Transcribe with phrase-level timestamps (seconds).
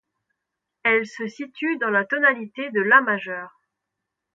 [0.83, 3.51] Elle se situe dans la tonalité de La majeur.